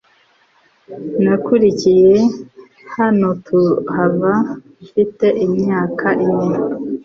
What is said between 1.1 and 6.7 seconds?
Nakuriye hano tuhava mfite imyaka ine.